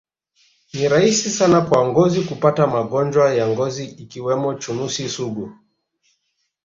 Ni 0.73 0.87
rahisi 0.87 1.29
sana 1.29 1.61
kwa 1.61 1.87
ngozi 1.87 2.21
kupata 2.23 2.67
magonjwa 2.67 3.33
ya 3.33 3.47
ngozi 3.47 3.85
ikiwemo 3.85 4.53
chunusi 4.53 5.09
sugu 5.09 5.51